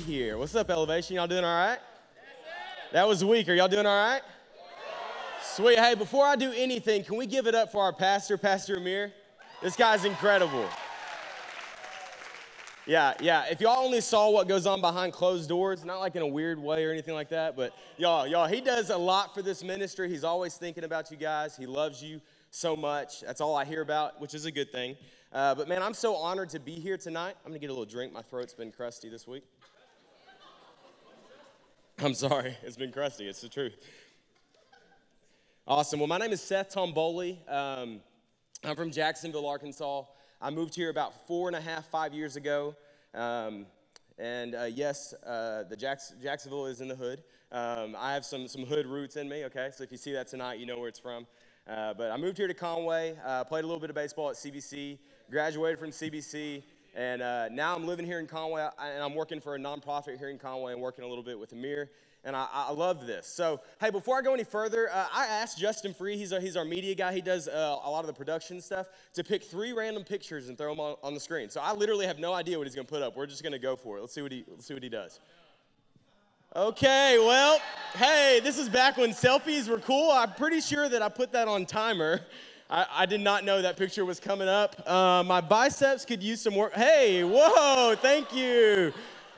[0.00, 0.36] here.
[0.38, 1.16] What's up, Elevation?
[1.16, 1.78] Y'all doing all right?
[2.92, 3.48] That was weak.
[3.48, 4.22] Are y'all doing all right?
[5.42, 5.78] Sweet.
[5.78, 9.12] Hey, before I do anything, can we give it up for our pastor, Pastor Amir?
[9.62, 10.66] This guy's incredible.
[12.86, 13.46] Yeah, yeah.
[13.50, 16.58] If y'all only saw what goes on behind closed doors, not like in a weird
[16.58, 20.08] way or anything like that, but y'all, y'all, he does a lot for this ministry.
[20.08, 21.56] He's always thinking about you guys.
[21.56, 23.22] He loves you so much.
[23.22, 24.96] That's all I hear about, which is a good thing.
[25.32, 27.34] Uh, but man, I'm so honored to be here tonight.
[27.44, 28.12] I'm gonna get a little drink.
[28.12, 29.42] My throat's been crusty this week.
[32.04, 33.26] I'm sorry, it's been crusty.
[33.26, 33.74] It's the truth.
[35.66, 35.98] Awesome.
[35.98, 37.38] Well, my name is Seth Tomboli.
[37.50, 38.00] Um,
[38.62, 40.02] I'm from Jacksonville, Arkansas.
[40.42, 42.76] I moved here about four and a half, five years ago.
[43.14, 43.64] Um,
[44.18, 47.22] and uh, yes, uh, the Jacks- Jacksonville is in the hood.
[47.50, 49.70] Um, I have some, some hood roots in me, okay?
[49.74, 51.26] So if you see that tonight, you know where it's from.
[51.66, 54.36] Uh, but I moved here to Conway, uh, played a little bit of baseball at
[54.36, 54.98] CBC,
[55.30, 56.62] graduated from CBC,
[56.96, 60.30] and uh, now I'm living here in Conway, and I'm working for a nonprofit here
[60.30, 61.90] in Conway and working a little bit with Amir
[62.26, 63.24] and I, I, love this.
[63.28, 66.56] So, hey, before I go any further, uh, I asked Justin Free, he's, a, he's
[66.56, 69.72] our media guy, he does uh, a lot of the production stuff, to pick three
[69.72, 71.48] random pictures and throw them on, on the screen.
[71.48, 73.16] So I literally have no idea what he's gonna put up.
[73.16, 74.00] We're just gonna go for it.
[74.00, 75.20] Let's see what he, let's see what he does.
[76.56, 77.60] Okay, well,
[77.94, 80.10] hey, this is back when selfies were cool.
[80.10, 82.20] I'm pretty sure that I put that on timer.
[82.68, 84.88] I, I did not know that picture was coming up.
[84.88, 86.74] Uh, my biceps could use some work.
[86.74, 88.92] Hey, whoa, thank you.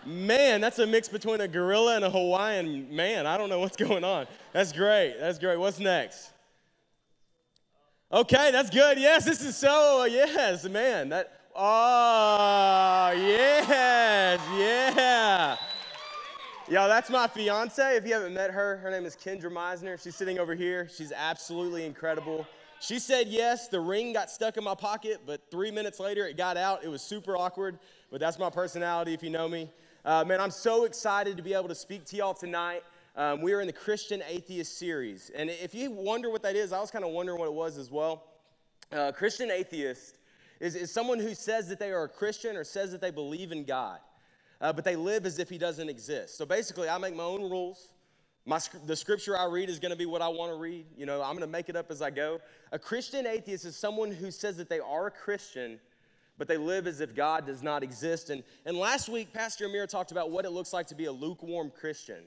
[0.06, 3.26] Man, that's a mix between a gorilla and a Hawaiian man.
[3.26, 4.26] I don't know what's going on.
[4.52, 5.16] That's great.
[5.20, 5.58] That's great.
[5.58, 6.30] What's next?
[8.10, 8.98] Okay, that's good.
[8.98, 11.10] Yes, this is so, yes, man.
[11.10, 15.56] That, oh, yes, yeah.
[16.70, 17.96] Y'all, that's my fiance.
[17.96, 20.02] If you haven't met her, her name is Kendra Meisner.
[20.02, 20.88] She's sitting over here.
[20.94, 22.46] She's absolutely incredible.
[22.80, 23.68] She said yes.
[23.68, 26.84] The ring got stuck in my pocket, but three minutes later it got out.
[26.84, 27.78] It was super awkward,
[28.10, 29.70] but that's my personality if you know me.
[30.04, 32.82] Uh, man, I'm so excited to be able to speak to y'all tonight.
[33.16, 35.30] Um, we are in the Christian Atheist series.
[35.34, 37.76] And if you wonder what that is, I was kind of wondering what it was
[37.76, 38.24] as well.
[38.92, 40.18] Uh, Christian Atheist
[40.60, 43.50] is, is someone who says that they are a Christian or says that they believe
[43.50, 43.98] in God,
[44.60, 46.38] uh, but they live as if He doesn't exist.
[46.38, 47.88] So basically, I make my own rules.
[48.48, 50.86] My, the scripture I read is going to be what I want to read.
[50.96, 52.40] You know, I'm going to make it up as I go.
[52.72, 55.78] A Christian atheist is someone who says that they are a Christian,
[56.38, 58.30] but they live as if God does not exist.
[58.30, 61.12] And, and last week, Pastor Amir talked about what it looks like to be a
[61.12, 62.22] lukewarm Christian.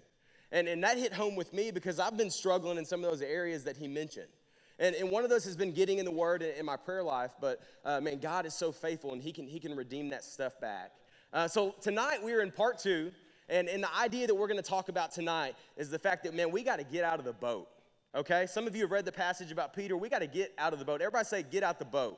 [0.52, 3.24] And, and that hit home with me because I've been struggling in some of those
[3.24, 4.30] areas that he mentioned.
[4.78, 7.02] And, and one of those has been getting in the Word in, in my prayer
[7.02, 10.24] life, but uh, man, God is so faithful and he can, he can redeem that
[10.24, 10.92] stuff back.
[11.34, 13.12] Uh, so tonight we're in part two,
[13.52, 16.34] and, and the idea that we're going to talk about tonight is the fact that,
[16.34, 17.68] man, we got to get out of the boat.
[18.16, 18.48] Okay?
[18.48, 19.98] Some of you have read the passage about Peter.
[19.98, 21.02] We got to get out of the boat.
[21.02, 22.18] Everybody say, get out the boat.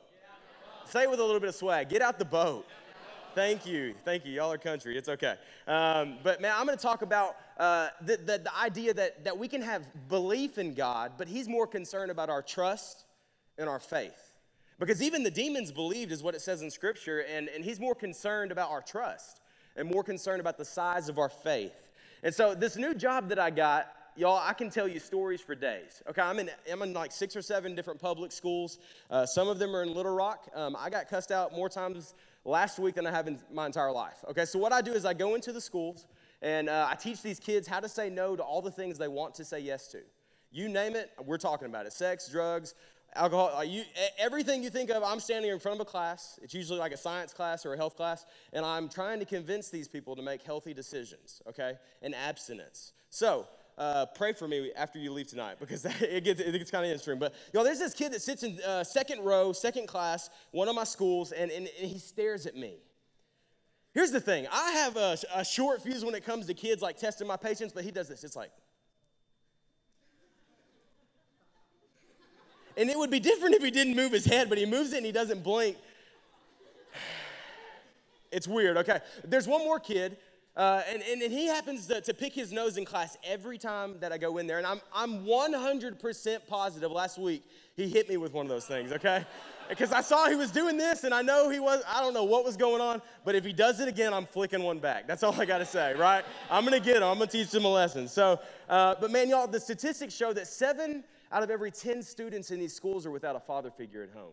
[0.86, 1.88] Say it with a little bit of swag.
[1.88, 2.66] Get out the boat.
[3.34, 3.94] Thank you.
[4.04, 4.32] Thank you.
[4.32, 4.96] Y'all are country.
[4.96, 5.34] It's okay.
[5.66, 9.36] Um, but man, I'm going to talk about uh, the, the, the idea that, that
[9.36, 13.06] we can have belief in God, but He's more concerned about our trust
[13.58, 14.36] and our faith.
[14.78, 17.94] Because even the demons believed, is what it says in Scripture, and, and He's more
[17.96, 19.40] concerned about our trust
[19.76, 21.74] and more concerned about the size of our faith.
[22.22, 25.54] And so, this new job that I got, y'all, I can tell you stories for
[25.54, 26.02] days.
[26.08, 28.78] Okay, I'm in, I'm in like six or seven different public schools.
[29.10, 30.48] Uh, some of them are in Little Rock.
[30.54, 32.14] Um, I got cussed out more times
[32.44, 34.24] last week than I have in my entire life.
[34.30, 36.06] Okay, so what I do is I go into the schools
[36.42, 39.08] and uh, I teach these kids how to say no to all the things they
[39.08, 39.98] want to say yes to.
[40.52, 42.74] You name it, we're talking about it sex, drugs,
[43.14, 43.82] alcohol, you,
[44.18, 46.38] everything you think of, I'm standing in front of a class.
[46.42, 49.70] It's usually like a science class or a health class, and I'm trying to convince
[49.70, 52.92] these people to make healthy decisions, okay, and abstinence.
[53.10, 56.84] So, uh, pray for me after you leave tonight because it gets, it gets kind
[56.84, 57.18] of interesting.
[57.18, 60.68] But you know, there's this kid that sits in uh, second row, second class, one
[60.68, 62.76] of my schools, and, and, and he stares at me.
[63.92, 66.98] Here's the thing I have a, a short fuse when it comes to kids like
[66.98, 68.24] testing my patience, but he does this.
[68.24, 68.50] It's like,
[72.76, 74.98] and it would be different if he didn't move his head, but he moves it
[74.98, 75.76] and he doesn't blink.
[78.32, 78.98] It's weird, okay?
[79.22, 80.16] There's one more kid
[80.56, 83.96] uh, and, and, and, he happens to, to, pick his nose in class every time
[83.98, 84.58] that I go in there.
[84.58, 87.42] And I'm, I'm 100% positive last week
[87.76, 89.24] he hit me with one of those things, okay?
[89.66, 92.24] Because I saw he was doing this and I know he was, I don't know
[92.24, 95.06] what was going on, but if he does it again, I'm flicking one back.
[95.06, 96.22] That's all I gotta say, right?
[96.50, 98.06] I'm gonna get him, I'm gonna teach him a lesson.
[98.06, 98.38] So,
[98.68, 101.02] uh, but man, y'all, the statistics show that seven
[101.34, 104.32] out of every 10 students in these schools are without a father figure at home.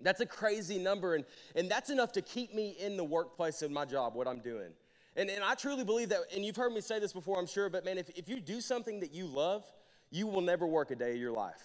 [0.00, 1.24] That's a crazy number, and,
[1.54, 4.70] and that's enough to keep me in the workplace in my job, what I'm doing.
[5.16, 7.68] And, and I truly believe that, and you've heard me say this before, I'm sure,
[7.68, 9.64] but man, if, if you do something that you love,
[10.10, 11.62] you will never work a day of your life.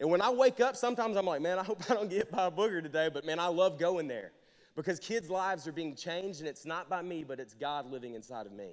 [0.00, 2.46] And when I wake up, sometimes I'm like, man, I hope I don't get by
[2.46, 4.32] a booger today, but man, I love going there.
[4.74, 8.14] because kids' lives are being changed, and it's not by me, but it's God living
[8.14, 8.70] inside of me.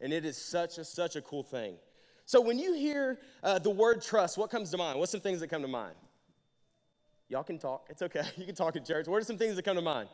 [0.00, 1.76] And it is such a, such a cool thing.
[2.26, 4.98] So when you hear uh, the word trust, what comes to mind?
[4.98, 5.94] What's some things that come to mind?
[7.28, 7.86] Y'all can talk.
[7.90, 8.22] It's okay.
[8.36, 9.06] You can talk in church.
[9.06, 10.08] What are some things that come to mind?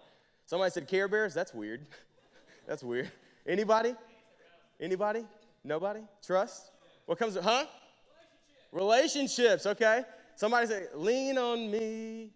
[0.46, 1.34] Somebody said Care Bears.
[1.34, 1.86] That's weird.
[2.66, 3.10] That's weird.
[3.46, 3.94] Anybody?
[4.80, 5.24] Anybody?
[5.62, 6.00] Nobody?
[6.24, 6.70] Trust?
[7.06, 7.66] What comes to, huh?
[8.72, 9.64] Relationships.
[9.64, 10.02] Relationships, okay.
[10.36, 12.30] Somebody say, lean on me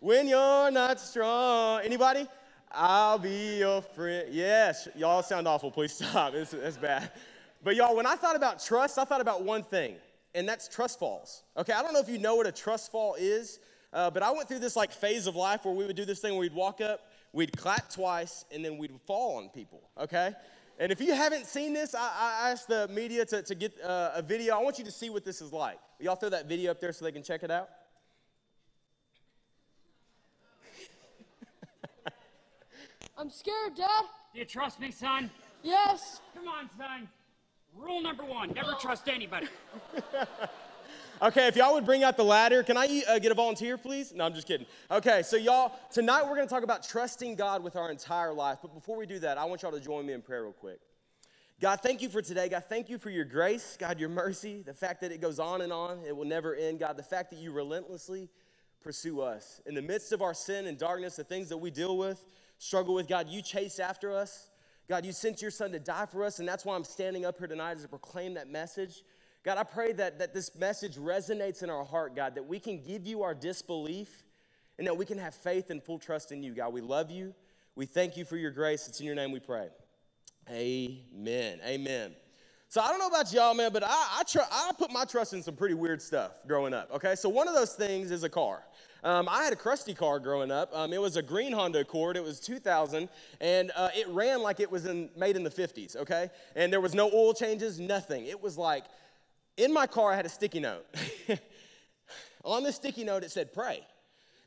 [0.00, 1.80] when you're not strong.
[1.82, 2.26] Anybody?
[2.70, 4.28] I'll be your friend.
[4.30, 5.70] Yes, y'all sound awful.
[5.70, 6.34] Please stop.
[6.34, 7.10] It's, it's bad.
[7.62, 9.96] But y'all, when I thought about trust, I thought about one thing,
[10.34, 11.42] and that's trust falls.
[11.56, 13.58] Okay, I don't know if you know what a trust fall is,
[13.92, 16.20] uh, but I went through this like phase of life where we would do this
[16.20, 19.82] thing where we'd walk up, we'd clap twice, and then we'd fall on people.
[19.98, 20.32] Okay.
[20.80, 24.12] And if you haven't seen this, I, I asked the media to, to get uh,
[24.14, 24.54] a video.
[24.56, 25.78] I want you to see what this is like.
[25.98, 27.68] Y'all throw that video up there so they can check it out?
[33.18, 34.04] I'm scared, Dad.
[34.32, 35.28] Do you trust me, son?
[35.64, 36.20] Yes.
[36.36, 37.08] Come on, son.
[37.78, 39.46] Rule number one never trust anybody.
[41.22, 44.12] okay, if y'all would bring out the ladder, can I uh, get a volunteer, please?
[44.12, 44.66] No, I'm just kidding.
[44.90, 48.58] Okay, so y'all, tonight we're gonna talk about trusting God with our entire life.
[48.62, 50.80] But before we do that, I want y'all to join me in prayer real quick.
[51.60, 52.48] God, thank you for today.
[52.48, 55.60] God, thank you for your grace, God, your mercy, the fact that it goes on
[55.60, 56.80] and on, it will never end.
[56.80, 58.28] God, the fact that you relentlessly
[58.80, 59.60] pursue us.
[59.66, 62.24] In the midst of our sin and darkness, the things that we deal with,
[62.58, 64.47] struggle with, God, you chase after us.
[64.88, 67.38] God, you sent your son to die for us, and that's why I'm standing up
[67.38, 69.02] here tonight is to proclaim that message.
[69.44, 72.82] God, I pray that, that this message resonates in our heart, God, that we can
[72.82, 74.24] give you our disbelief
[74.78, 76.54] and that we can have faith and full trust in you.
[76.54, 77.34] God, we love you.
[77.74, 78.88] We thank you for your grace.
[78.88, 79.68] It's in your name we pray.
[80.50, 81.60] Amen.
[81.64, 82.14] Amen.
[82.70, 83.88] So I don't know about y'all, man, but I,
[84.18, 86.90] I, tr- I put my trust in some pretty weird stuff growing up.
[86.96, 88.62] Okay, so one of those things is a car.
[89.02, 90.70] Um, I had a crusty car growing up.
[90.74, 92.18] Um, it was a green Honda Accord.
[92.18, 93.08] It was 2000,
[93.40, 95.96] and uh, it ran like it was in, made in the 50s.
[95.96, 98.26] Okay, and there was no oil changes, nothing.
[98.26, 98.84] It was like
[99.56, 100.12] in my car.
[100.12, 100.84] I had a sticky note.
[102.44, 103.80] On the sticky note, it said "Pray."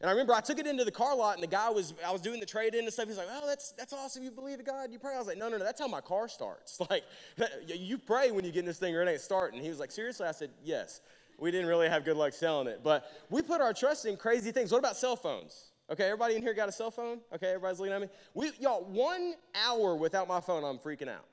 [0.01, 2.12] And I remember I took it into the car lot, and the guy was, I
[2.12, 3.07] was doing the trade in and stuff.
[3.07, 4.24] He's like, Oh, that's, that's awesome.
[4.24, 5.13] You believe in God, you pray.
[5.13, 6.80] I was like, No, no, no, that's how my car starts.
[6.89, 7.03] Like,
[7.68, 9.62] you pray when you get in this thing or it ain't starting.
[9.62, 10.25] He was like, Seriously?
[10.27, 11.01] I said, Yes.
[11.38, 12.81] We didn't really have good luck selling it.
[12.83, 14.71] But we put our trust in crazy things.
[14.71, 15.71] What about cell phones?
[15.92, 17.19] Okay, everybody in here got a cell phone?
[17.33, 18.07] Okay, everybody's looking at me.
[18.33, 21.25] We, y'all, one hour without my phone, I'm freaking out.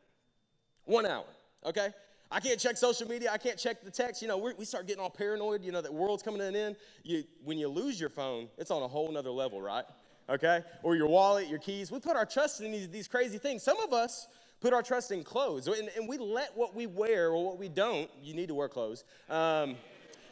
[0.84, 1.26] One hour,
[1.64, 1.90] okay?
[2.30, 3.30] I can't check social media.
[3.32, 4.20] I can't check the text.
[4.20, 5.64] You know, we start getting all paranoid.
[5.64, 6.76] You know, that world's coming to an end.
[7.02, 9.84] You, when you lose your phone, it's on a whole nother level, right?
[10.28, 10.62] Okay?
[10.82, 11.90] Or your wallet, your keys.
[11.90, 13.62] We put our trust in these, these crazy things.
[13.62, 14.28] Some of us
[14.60, 17.68] put our trust in clothes, and, and we let what we wear or what we
[17.68, 19.76] don't, you need to wear clothes, um,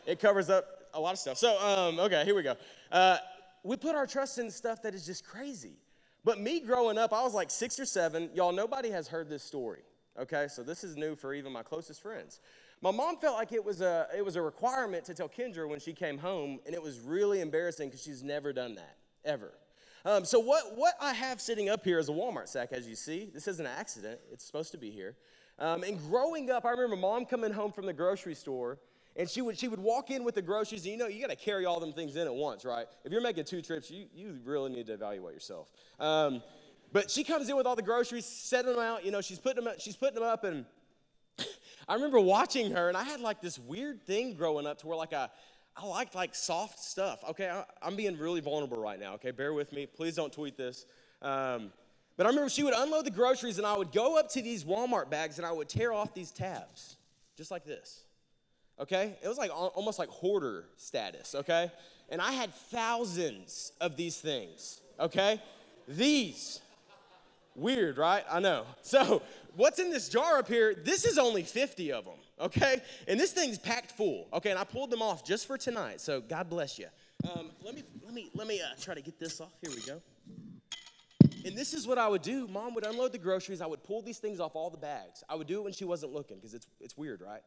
[0.04, 1.38] it covers up a lot of stuff.
[1.38, 2.56] So, um, okay, here we go.
[2.90, 3.18] Uh,
[3.62, 5.78] we put our trust in stuff that is just crazy.
[6.24, 8.30] But me growing up, I was like six or seven.
[8.34, 9.82] Y'all, nobody has heard this story
[10.18, 10.46] okay?
[10.48, 12.40] So this is new for even my closest friends.
[12.82, 15.80] My mom felt like it was a, it was a requirement to tell Kendra when
[15.80, 19.52] she came home, and it was really embarrassing because she's never done that, ever.
[20.04, 22.94] Um, so what, what I have sitting up here is a Walmart sack, as you
[22.94, 23.30] see.
[23.32, 24.20] This is an accident.
[24.30, 25.16] It's supposed to be here.
[25.58, 28.78] Um, and growing up, I remember mom coming home from the grocery store,
[29.16, 31.30] and she would, she would walk in with the groceries, and you know, you got
[31.30, 32.86] to carry all them things in at once, right?
[33.04, 35.70] If you're making two trips, you, you really need to evaluate yourself.
[35.98, 36.42] Um,
[36.92, 39.04] but she comes in with all the groceries, setting them out.
[39.04, 40.64] You know, she's putting them, up, she's putting them up, and
[41.88, 44.96] I remember watching her, and I had like this weird thing growing up to where
[44.96, 45.28] like I,
[45.76, 47.22] I liked like soft stuff.
[47.30, 49.14] Okay, I, am being really vulnerable right now.
[49.14, 49.86] Okay, bear with me.
[49.86, 50.86] Please don't tweet this.
[51.22, 51.72] Um,
[52.16, 54.64] but I remember she would unload the groceries, and I would go up to these
[54.64, 56.96] Walmart bags, and I would tear off these tabs,
[57.36, 58.04] just like this.
[58.78, 61.34] Okay, it was like almost like hoarder status.
[61.34, 61.70] Okay,
[62.08, 64.80] and I had thousands of these things.
[64.98, 65.40] Okay,
[65.88, 66.60] these
[67.56, 68.24] Weird, right?
[68.30, 68.66] I know.
[68.82, 69.20] So,
[69.56, 70.72] what's in this jar up here?
[70.74, 72.80] This is only 50 of them, okay?
[73.08, 74.50] And this thing's packed full, okay?
[74.50, 76.86] And I pulled them off just for tonight, so God bless you.
[77.24, 79.50] Um, let me let me let me uh, try to get this off.
[79.60, 80.00] Here we go.
[81.44, 82.46] And this is what I would do.
[82.46, 83.60] Mom would unload the groceries.
[83.60, 85.24] I would pull these things off all the bags.
[85.28, 87.42] I would do it when she wasn't looking because it's it's weird, right?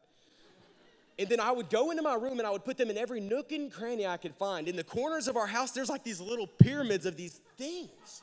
[1.18, 3.20] And then I would go into my room and I would put them in every
[3.20, 4.68] nook and cranny I could find.
[4.68, 8.22] In the corners of our house, there's like these little pyramids of these things.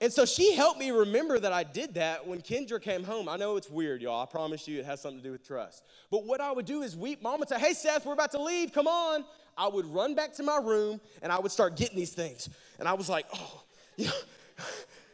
[0.00, 3.28] And so she helped me remember that I did that when Kendra came home.
[3.28, 4.22] I know it's weird, y'all.
[4.22, 5.82] I promise you it has something to do with trust.
[6.10, 7.20] But what I would do is weep.
[7.20, 8.72] Mom would say, Hey, Seth, we're about to leave.
[8.72, 9.24] Come on.
[9.56, 12.48] I would run back to my room and I would start getting these things.
[12.78, 13.62] And I was like, Oh,
[13.96, 14.12] you know,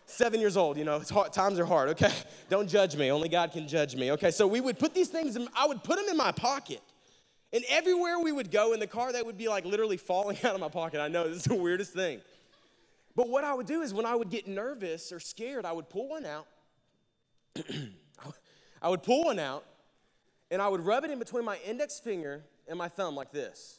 [0.04, 2.12] seven years old, you know, hard, times are hard, okay?
[2.50, 3.10] Don't judge me.
[3.10, 4.30] Only God can judge me, okay?
[4.30, 6.80] So we would put these things, in, I would put them in my pocket.
[7.54, 10.54] And everywhere we would go in the car, they would be like literally falling out
[10.54, 11.00] of my pocket.
[11.00, 12.20] I know, this is the weirdest thing.
[13.16, 15.88] But what I would do is when I would get nervous or scared, I would
[15.88, 16.46] pull one out.
[18.82, 19.64] I would pull one out
[20.50, 23.78] and I would rub it in between my index finger and my thumb like this.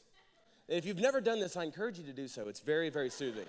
[0.70, 2.48] And if you've never done this, I encourage you to do so.
[2.48, 3.46] It's very, very soothing.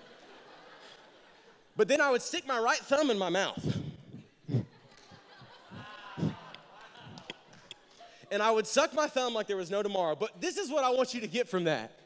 [1.75, 3.77] but then I would stick my right thumb in my mouth.
[8.29, 10.15] and I would suck my thumb like there was no tomorrow.
[10.15, 11.97] But this is what I want you to get from that.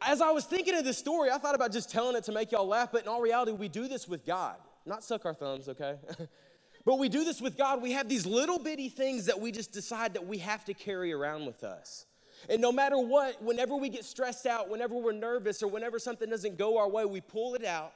[0.00, 2.52] As I was thinking of this story, I thought about just telling it to make
[2.52, 4.56] y'all laugh, but in all reality, we do this with God.
[4.86, 5.96] Not suck our thumbs, okay?
[6.84, 7.82] but we do this with God.
[7.82, 11.12] We have these little bitty things that we just decide that we have to carry
[11.12, 12.06] around with us.
[12.48, 16.30] And no matter what, whenever we get stressed out, whenever we're nervous, or whenever something
[16.30, 17.92] doesn't go our way, we pull it out.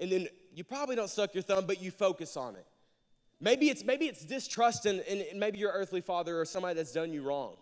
[0.00, 2.66] And then you probably don't suck your thumb, but you focus on it.
[3.40, 7.12] Maybe it's, maybe it's distrust in, in maybe your earthly father or somebody that's done
[7.12, 7.56] you wrong.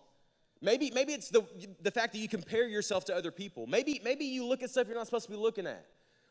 [0.65, 1.45] Maybe, maybe it's the,
[1.83, 3.67] the fact that you compare yourself to other people.
[3.67, 5.85] Maybe, maybe you look at stuff you're not supposed to be looking at.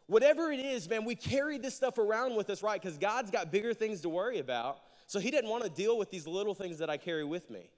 [0.08, 2.82] Whatever it is, man, we carry this stuff around with us, right?
[2.82, 4.80] Because God's got bigger things to worry about.
[5.06, 7.70] So He didn't want to deal with these little things that I carry with me.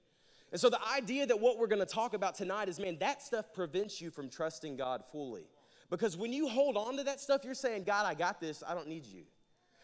[0.54, 3.22] And so the idea that what we're going to talk about tonight is, man, that
[3.22, 5.44] stuff prevents you from trusting God fully.
[5.90, 8.64] Because when you hold on to that stuff, you're saying, God, I got this.
[8.66, 9.24] I don't need you.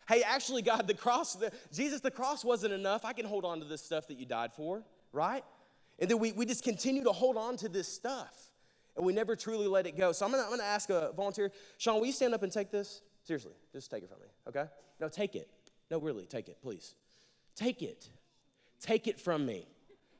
[0.07, 3.03] Hey, actually, God, the cross, the, Jesus, the cross wasn't enough.
[3.03, 5.43] I can hold on to this stuff that you died for, right?
[6.01, 8.51] And then we, we just continue to hold on to this stuff
[8.97, 10.11] and we never truly let it go.
[10.11, 12.71] So I'm gonna, I'm gonna ask a volunteer, Sean, will you stand up and take
[12.71, 13.01] this?
[13.23, 14.65] Seriously, just take it from me, okay?
[14.99, 15.47] No, take it.
[15.89, 16.95] No, really, take it, please.
[17.55, 18.09] Take it.
[18.79, 19.67] Take it from me.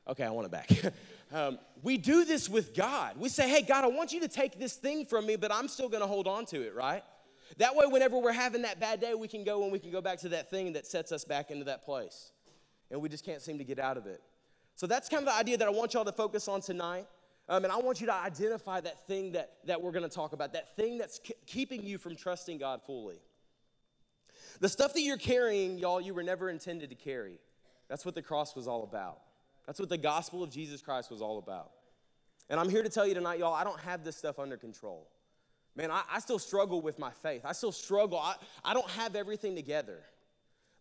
[0.06, 0.70] Okay, I want it back.
[1.32, 3.18] um, we do this with God.
[3.18, 5.66] We say, hey, God, I want you to take this thing from me, but I'm
[5.66, 7.02] still gonna hold on to it, right?
[7.58, 10.00] That way, whenever we're having that bad day, we can go and we can go
[10.00, 12.30] back to that thing that sets us back into that place.
[12.90, 14.22] And we just can't seem to get out of it.
[14.76, 17.06] So that's kind of the idea that I want y'all to focus on tonight.
[17.48, 20.32] Um, and I want you to identify that thing that, that we're going to talk
[20.32, 23.20] about, that thing that's keeping you from trusting God fully.
[24.60, 27.38] The stuff that you're carrying, y'all, you were never intended to carry.
[27.88, 29.18] That's what the cross was all about.
[29.66, 31.70] That's what the gospel of Jesus Christ was all about.
[32.48, 35.08] And I'm here to tell you tonight, y'all, I don't have this stuff under control.
[35.74, 37.42] Man, I, I still struggle with my faith.
[37.44, 38.18] I still struggle.
[38.18, 39.98] I, I don't have everything together.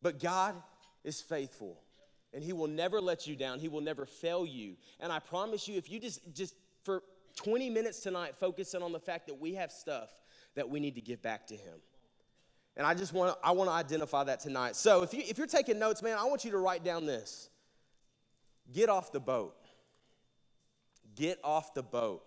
[0.01, 0.55] But God
[1.03, 1.77] is faithful
[2.33, 3.59] and he will never let you down.
[3.59, 4.75] He will never fail you.
[4.99, 7.03] And I promise you, if you just, just for
[7.35, 10.09] 20 minutes tonight, focus in on the fact that we have stuff
[10.55, 11.79] that we need to give back to him.
[12.77, 14.75] And I just want I want to identify that tonight.
[14.75, 17.49] So if, you, if you're taking notes, man, I want you to write down this.
[18.71, 19.55] Get off the boat.
[21.15, 22.23] Get off the boat.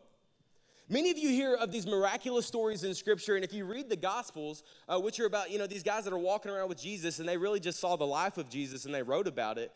[0.91, 3.97] Many of you hear of these miraculous stories in Scripture, and if you read the
[3.97, 7.21] Gospels, uh, which are about, you know, these guys that are walking around with Jesus
[7.21, 9.73] and they really just saw the life of Jesus and they wrote about it,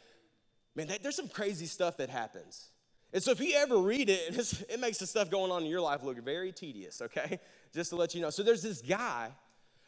[0.74, 2.70] man, there's some crazy stuff that happens.
[3.12, 5.80] And so if you ever read it, it makes the stuff going on in your
[5.80, 7.40] life look very tedious, okay?
[7.74, 8.30] Just to let you know.
[8.30, 9.30] So there's this guy,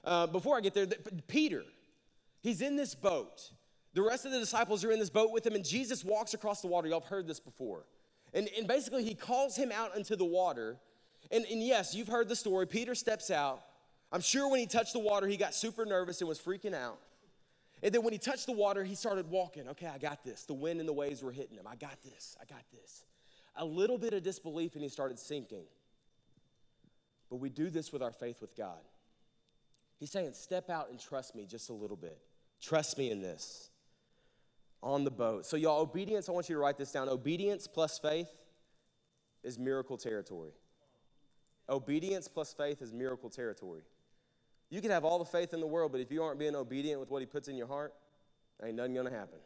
[0.04, 0.86] uh, before I get there,
[1.28, 1.62] Peter.
[2.42, 3.50] He's in this boat.
[3.92, 6.60] The rest of the disciples are in this boat with him, and Jesus walks across
[6.60, 6.88] the water.
[6.88, 7.86] Y'all have heard this before.
[8.32, 10.78] And, and basically, he calls him out into the water.
[11.30, 12.66] And, and yes, you've heard the story.
[12.66, 13.62] Peter steps out.
[14.12, 16.98] I'm sure when he touched the water, he got super nervous and was freaking out.
[17.82, 19.68] And then when he touched the water, he started walking.
[19.68, 20.44] Okay, I got this.
[20.44, 21.66] The wind and the waves were hitting him.
[21.66, 22.36] I got this.
[22.40, 23.04] I got this.
[23.56, 25.64] A little bit of disbelief, and he started sinking.
[27.30, 28.80] But we do this with our faith with God.
[29.98, 32.18] He's saying, Step out and trust me just a little bit.
[32.60, 33.70] Trust me in this.
[34.82, 35.46] On the boat.
[35.46, 37.08] So, y'all, obedience, I want you to write this down.
[37.08, 38.30] Obedience plus faith
[39.42, 40.52] is miracle territory.
[41.68, 43.82] Obedience plus faith is miracle territory.
[44.70, 47.00] You can have all the faith in the world, but if you aren't being obedient
[47.00, 47.92] with what He puts in your heart,
[48.64, 49.38] ain't nothing gonna happen.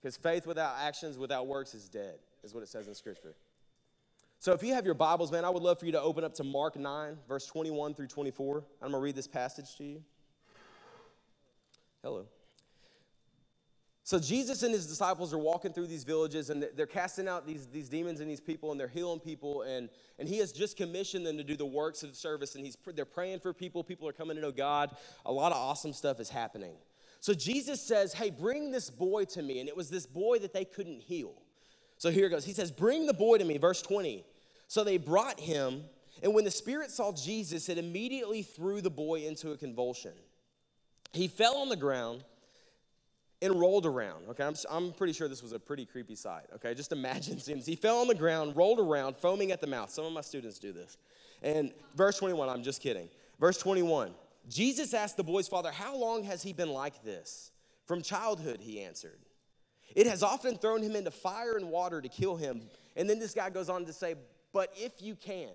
[0.00, 3.34] Because faith without actions, without works, is dead, is what it says in Scripture.
[4.38, 6.34] So if you have your Bibles, man, I would love for you to open up
[6.34, 8.64] to Mark 9, verse 21 through 24.
[8.82, 10.02] I'm gonna read this passage to you.
[12.02, 12.26] Hello.
[14.04, 17.66] So Jesus and his disciples are walking through these villages and they're casting out these,
[17.66, 21.26] these demons and these people and they're healing people and, and he has just commissioned
[21.26, 23.82] them to do the works of the service and he's, they're praying for people.
[23.82, 24.94] People are coming to know God.
[25.24, 26.74] A lot of awesome stuff is happening.
[27.20, 29.60] So Jesus says, hey, bring this boy to me.
[29.60, 31.32] And it was this boy that they couldn't heal.
[31.96, 32.44] So here it goes.
[32.44, 34.22] He says, bring the boy to me, verse 20.
[34.68, 35.84] So they brought him
[36.22, 40.12] and when the spirit saw Jesus, it immediately threw the boy into a convulsion.
[41.12, 42.24] He fell on the ground
[43.44, 44.26] and rolled around.
[44.30, 46.46] Okay, I'm, I'm pretty sure this was a pretty creepy sight.
[46.54, 47.66] Okay, just imagine scenes.
[47.66, 49.90] He fell on the ground, rolled around, foaming at the mouth.
[49.90, 50.96] Some of my students do this.
[51.42, 53.08] And verse 21, I'm just kidding.
[53.38, 54.12] Verse 21,
[54.48, 57.52] Jesus asked the boy's father, How long has he been like this?
[57.86, 59.18] From childhood, he answered.
[59.94, 62.62] It has often thrown him into fire and water to kill him.
[62.96, 64.14] And then this guy goes on to say,
[64.52, 65.50] But if you can,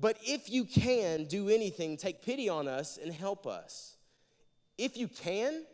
[0.00, 3.96] But if you can do anything, take pity on us and help us.
[4.78, 5.64] If you can,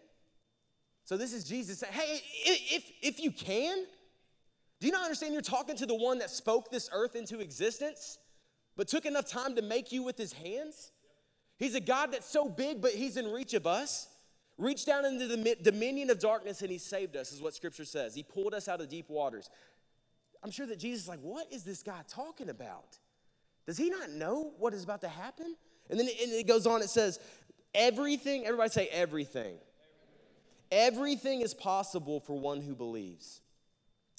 [1.04, 3.84] so this is Jesus saying, hey, if, if you can,
[4.80, 8.18] do you not understand you're talking to the one that spoke this earth into existence,
[8.76, 10.92] but took enough time to make you with his hands?
[11.58, 14.08] He's a God that's so big, but he's in reach of us.
[14.56, 18.14] Reached down into the dominion of darkness and he saved us, is what scripture says.
[18.14, 19.50] He pulled us out of deep waters.
[20.42, 22.98] I'm sure that Jesus is like, what is this guy talking about?
[23.66, 25.56] Does he not know what is about to happen?
[25.90, 27.18] And then it, it goes on, it says,
[27.74, 29.56] everything, everybody say everything.
[30.74, 33.40] Everything is possible for one who believes.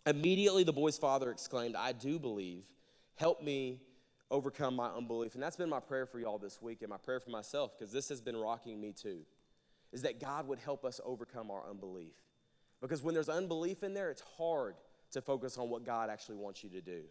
[0.05, 2.63] Immediately, the boy's father exclaimed, I do believe.
[3.15, 3.81] Help me
[4.31, 5.33] overcome my unbelief.
[5.33, 7.91] And that's been my prayer for y'all this week and my prayer for myself, because
[7.91, 9.19] this has been rocking me too,
[9.91, 12.13] is that God would help us overcome our unbelief.
[12.79, 14.75] Because when there's unbelief in there, it's hard
[15.11, 17.01] to focus on what God actually wants you to do.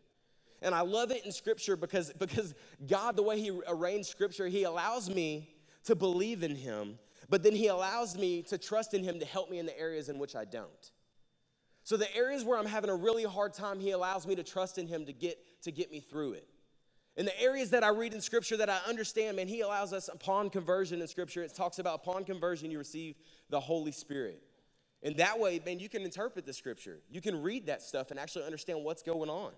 [0.62, 2.54] And I love it in Scripture because, because
[2.86, 5.50] God, the way He arranged Scripture, He allows me
[5.84, 6.98] to believe in Him,
[7.28, 10.08] but then He allows me to trust in Him to help me in the areas
[10.08, 10.90] in which I don't.
[11.82, 14.78] So the areas where I'm having a really hard time, He allows me to trust
[14.78, 16.48] in Him to get, to get me through it.
[17.16, 20.08] In the areas that I read in Scripture that I understand, man, He allows us
[20.08, 21.42] upon conversion in Scripture.
[21.42, 23.16] It talks about upon conversion, you receive
[23.50, 24.42] the Holy Spirit.
[25.02, 27.00] And that way, man, you can interpret the Scripture.
[27.10, 29.52] You can read that stuff and actually understand what's going on.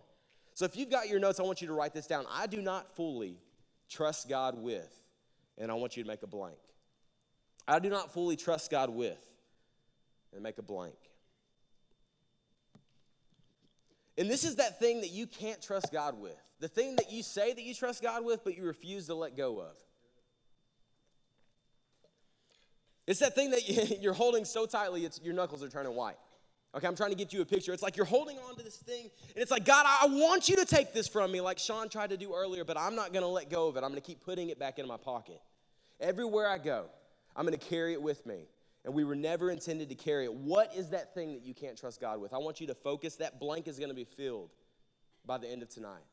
[0.55, 2.25] So if you've got your notes, I want you to write this down.
[2.31, 3.39] I do not fully
[3.89, 4.93] trust God with,
[5.57, 6.57] and I want you to make a blank.
[7.69, 9.19] I do not fully trust God with,
[10.33, 10.95] and make a blank.
[14.19, 16.37] And this is that thing that you can't trust God with.
[16.61, 19.37] The thing that you say that you trust God with, but you refuse to let
[19.37, 19.77] go of.
[23.07, 26.17] It's that thing that you're holding so tightly, it's, your knuckles are turning white.
[26.75, 27.73] Okay, I'm trying to get you a picture.
[27.73, 30.57] It's like you're holding on to this thing, and it's like, God, I want you
[30.57, 33.29] to take this from me, like Sean tried to do earlier, but I'm not gonna
[33.29, 33.83] let go of it.
[33.83, 35.41] I'm gonna keep putting it back in my pocket.
[36.01, 36.87] Everywhere I go,
[37.37, 38.49] I'm gonna carry it with me.
[38.85, 40.35] And we were never intended to carry it.
[40.35, 42.33] What is that thing that you can't trust God with?
[42.33, 43.17] I want you to focus.
[43.17, 44.51] That blank is gonna be filled
[45.25, 46.05] by the end of tonight.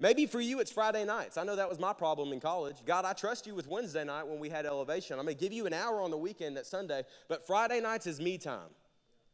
[0.00, 1.36] Maybe for you, it's Friday nights.
[1.36, 2.76] I know that was my problem in college.
[2.86, 5.18] God, I trust you with Wednesday night when we had elevation.
[5.18, 8.06] I'm going to give you an hour on the weekend at Sunday, but Friday nights
[8.06, 8.70] is me time.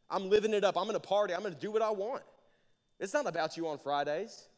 [0.09, 0.75] I'm living it up.
[0.75, 1.33] I'm going to party.
[1.33, 2.23] I'm going to do what I want.
[2.99, 4.49] It's not about you on Fridays.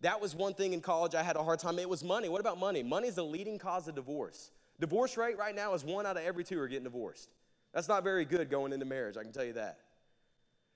[0.00, 1.78] That was one thing in college I had a hard time.
[1.78, 2.30] It was money.
[2.30, 2.82] What about money?
[2.82, 4.50] Money is the leading cause of divorce.
[4.80, 7.30] Divorce rate right now is one out of every two are getting divorced.
[7.72, 9.78] That's not very good going into marriage, I can tell you that.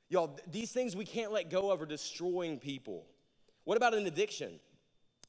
[0.08, 3.06] Y'all, these things we can't let go of are destroying people.
[3.64, 4.60] What about an addiction?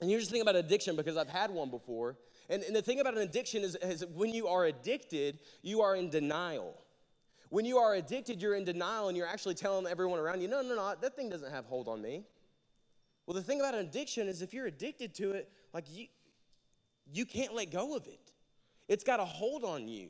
[0.01, 2.17] And here's the thing about addiction because I've had one before.
[2.49, 5.95] And, and the thing about an addiction is, is when you are addicted, you are
[5.95, 6.75] in denial.
[7.49, 10.61] When you are addicted, you're in denial and you're actually telling everyone around you, no,
[10.61, 12.25] no, no, that thing doesn't have hold on me.
[13.25, 16.07] Well, the thing about an addiction is if you're addicted to it, like you,
[17.13, 18.22] you can't let go of it.
[18.87, 20.09] It's got a hold on you.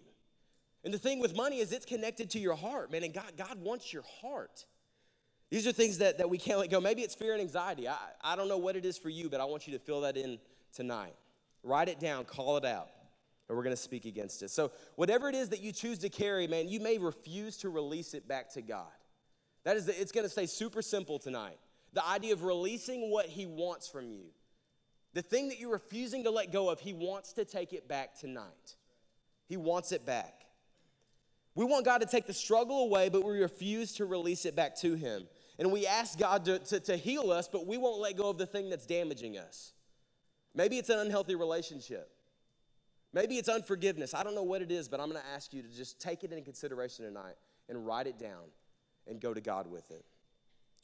[0.83, 3.03] And the thing with money is it's connected to your heart, man.
[3.03, 4.65] And God, God wants your heart.
[5.49, 6.81] These are things that, that we can't let go.
[6.81, 7.87] Maybe it's fear and anxiety.
[7.87, 10.01] I, I don't know what it is for you, but I want you to fill
[10.01, 10.39] that in
[10.73, 11.13] tonight.
[11.63, 12.89] Write it down, call it out,
[13.47, 14.49] and we're going to speak against it.
[14.49, 18.13] So, whatever it is that you choose to carry, man, you may refuse to release
[18.13, 18.91] it back to God.
[19.63, 21.57] That is, the, it's going to stay super simple tonight.
[21.93, 24.25] The idea of releasing what He wants from you.
[25.13, 28.17] The thing that you're refusing to let go of, He wants to take it back
[28.19, 28.75] tonight.
[29.47, 30.45] He wants it back.
[31.55, 34.75] We want God to take the struggle away, but we refuse to release it back
[34.77, 35.27] to Him.
[35.59, 38.39] And we ask God to, to, to, heal us, but we won't let go of
[38.39, 39.73] the thing that's damaging us.
[40.55, 42.09] Maybe it's an unhealthy relationship.
[43.13, 44.15] Maybe it's unforgiveness.
[44.15, 46.23] I don't know what it is, but I'm going to ask you to just take
[46.23, 47.35] it into consideration tonight
[47.69, 48.49] and write it down
[49.07, 50.03] and go to God with it.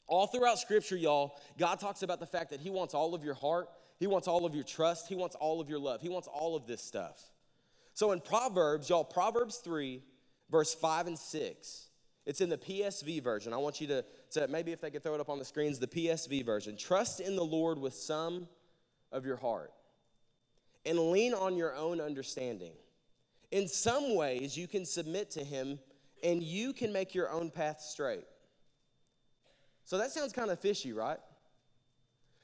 [0.06, 3.34] All throughout Scripture, y'all, God talks about the fact that He wants all of your
[3.34, 3.68] heart,
[4.00, 6.56] He wants all of your trust, He wants all of your love, He wants all
[6.56, 7.20] of this stuff.
[7.92, 10.02] So in Proverbs, y'all, Proverbs 3,
[10.50, 11.88] verse 5 and 6,
[12.24, 13.52] it's in the PSV version.
[13.52, 15.78] I want you to, to maybe if they could throw it up on the screens,
[15.78, 16.76] the PSV version.
[16.76, 18.48] Trust in the Lord with some
[19.12, 19.72] of your heart
[20.86, 22.72] and lean on your own understanding.
[23.50, 25.78] In some ways, you can submit to Him
[26.22, 28.24] and you can make your own path straight.
[29.84, 31.18] So that sounds kind of fishy, right?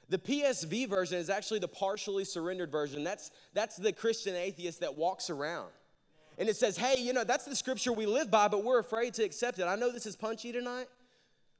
[0.08, 3.02] The PSV version is actually the partially surrendered version.
[3.02, 5.70] That's, that's the Christian atheist that walks around
[6.38, 9.14] and it says, hey, you know, that's the scripture we live by, but we're afraid
[9.14, 9.64] to accept it.
[9.64, 10.86] I know this is punchy tonight,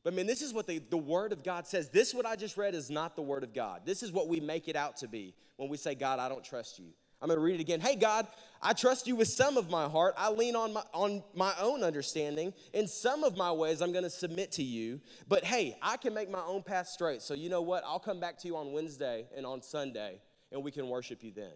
[0.05, 1.89] but I mean, this is what the, the Word of God says.
[1.89, 3.83] This, what I just read, is not the Word of God.
[3.85, 6.45] This is what we make it out to be when we say, God, I don't
[6.45, 6.87] trust you.
[7.21, 7.81] I'm going to read it again.
[7.81, 8.27] Hey, God,
[8.61, 10.15] I trust you with some of my heart.
[10.19, 12.53] I lean on my, on my own understanding.
[12.73, 15.01] In some of my ways, I'm going to submit to you.
[15.27, 17.23] But hey, I can make my own path straight.
[17.23, 17.85] So you know what?
[17.87, 20.21] I'll come back to you on Wednesday and on Sunday,
[20.53, 21.53] and we can worship you then.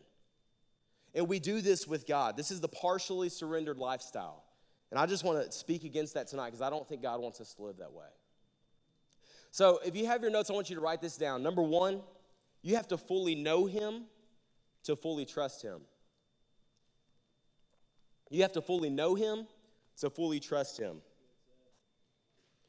[1.14, 2.37] And we do this with God.
[2.37, 4.44] This is the partially surrendered lifestyle.
[4.90, 7.40] And I just want to speak against that tonight because I don't think God wants
[7.40, 8.07] us to live that way.
[9.51, 11.42] So if you have your notes, I want you to write this down.
[11.42, 12.03] Number one,
[12.62, 14.05] you have to fully know Him
[14.85, 15.81] to fully trust Him.
[18.31, 19.47] You have to fully know Him
[19.99, 21.03] to fully trust Him.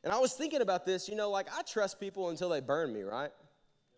[0.03, 2.91] And I was thinking about this, you know, like I trust people until they burn
[2.93, 3.31] me, right?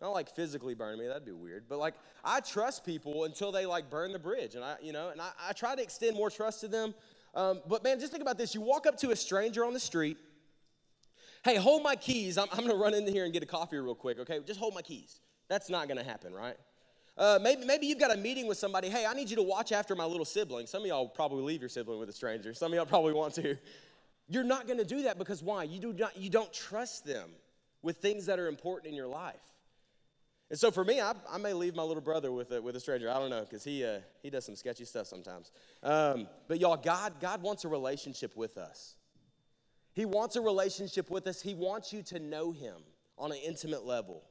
[0.02, 1.64] Not like physically burn me, that'd be weird.
[1.68, 4.54] But like I trust people until they like burn the bridge.
[4.54, 6.94] And I, you know, and I, I try to extend more trust to them.
[7.34, 8.54] Um, but man, just think about this.
[8.54, 10.18] You walk up to a stranger on the street.
[11.42, 12.38] Hey, hold my keys.
[12.38, 14.40] I'm, I'm gonna run in here and get a coffee real quick, okay?
[14.46, 15.20] Just hold my keys.
[15.48, 16.56] That's not gonna happen, right?
[17.16, 18.88] Uh, maybe, maybe you've got a meeting with somebody.
[18.88, 20.66] Hey, I need you to watch after my little sibling.
[20.66, 22.52] Some of y'all probably leave your sibling with a stranger.
[22.54, 23.56] Some of y'all probably want to.
[24.28, 25.64] You're not going to do that because why?
[25.64, 27.30] You, do not, you don't trust them
[27.82, 29.36] with things that are important in your life.
[30.50, 32.80] And so for me, I, I may leave my little brother with a, with a
[32.80, 33.10] stranger.
[33.10, 35.52] I don't know because he, uh, he does some sketchy stuff sometimes.
[35.82, 38.94] Um, but y'all, God, God wants a relationship with us.
[39.94, 41.40] He wants a relationship with us.
[41.40, 42.74] He wants you to know Him
[43.16, 44.24] on an intimate level.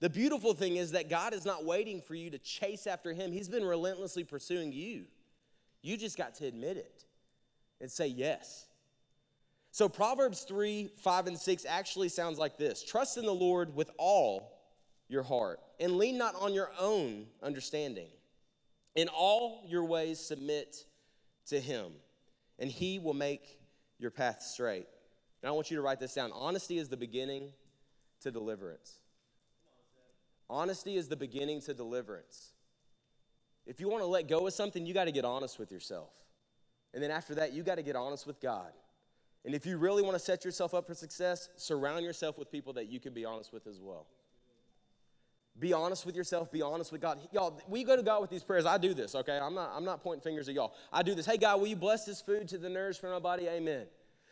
[0.00, 3.32] The beautiful thing is that God is not waiting for you to chase after Him,
[3.32, 5.04] He's been relentlessly pursuing you.
[5.82, 7.04] You just got to admit it
[7.80, 8.66] and say yes.
[9.72, 13.90] So Proverbs 3, 5, and 6 actually sounds like this Trust in the Lord with
[13.98, 14.58] all
[15.08, 18.08] your heart, and lean not on your own understanding.
[18.96, 20.84] In all your ways, submit
[21.46, 21.92] to Him,
[22.58, 23.58] and He will make
[23.98, 24.86] your path straight.
[25.42, 26.32] And I want you to write this down.
[26.32, 27.50] Honesty is the beginning
[28.22, 28.99] to deliverance.
[30.50, 32.50] Honesty is the beginning to deliverance.
[33.66, 36.10] If you want to let go of something, you got to get honest with yourself.
[36.92, 38.72] And then after that, you got to get honest with God.
[39.44, 42.72] And if you really want to set yourself up for success, surround yourself with people
[42.74, 44.06] that you can be honest with as well.
[45.58, 47.20] Be honest with yourself, be honest with God.
[47.32, 48.66] Y'all, we go to God with these prayers.
[48.66, 49.38] I do this, okay?
[49.38, 50.74] I'm not, I'm not pointing fingers at y'all.
[50.92, 51.26] I do this.
[51.26, 53.46] Hey, God, will you bless this food to the nourishment of my body?
[53.46, 53.86] Amen.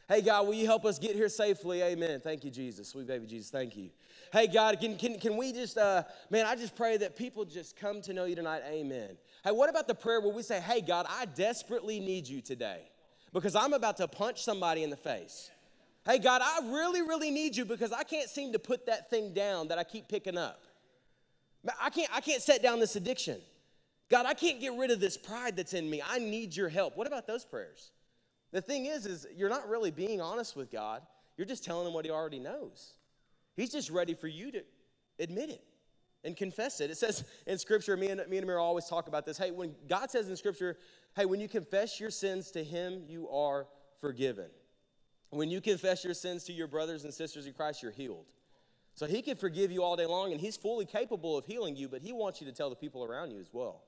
[0.08, 1.82] Hey, God, will you help us get here safely?
[1.82, 2.20] Amen.
[2.20, 2.88] Thank you, Jesus.
[2.88, 3.90] Sweet baby Jesus, thank you.
[4.32, 7.76] Hey, God, can, can, can we just, uh, man, I just pray that people just
[7.76, 8.62] come to know you tonight.
[8.68, 9.16] Amen.
[9.44, 12.82] Hey, what about the prayer where we say, hey, God, I desperately need you today?
[13.32, 15.50] because I'm about to punch somebody in the face.
[16.06, 19.34] Hey, God, I really, really need you because I can't seem to put that thing
[19.34, 20.62] down that I keep picking up.
[21.80, 23.40] I can't, I can't set down this addiction.
[24.08, 26.00] God, I can't get rid of this pride that's in me.
[26.06, 26.96] I need your help.
[26.96, 27.90] What about those prayers?
[28.52, 31.02] The thing is, is you're not really being honest with God.
[31.36, 32.94] You're just telling him what he already knows.
[33.58, 34.62] He's just ready for you to
[35.18, 35.64] admit it
[36.22, 36.92] and confess it.
[36.92, 39.36] It says in Scripture, me and, me and Amir always talk about this.
[39.36, 40.76] Hey, when God says in Scripture,
[41.16, 43.66] Hey, when you confess your sins to Him, you are
[44.00, 44.46] forgiven.
[45.30, 48.26] When you confess your sins to your brothers and sisters in Christ, you're healed.
[48.94, 51.88] So He can forgive you all day long, and He's fully capable of healing you,
[51.88, 53.82] but He wants you to tell the people around you as well.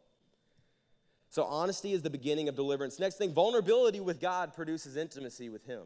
[1.28, 2.98] So, honesty is the beginning of deliverance.
[2.98, 5.83] Next thing, vulnerability with God produces intimacy with Him.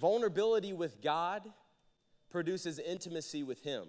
[0.00, 1.42] Vulnerability with God
[2.30, 3.84] produces intimacy with Him.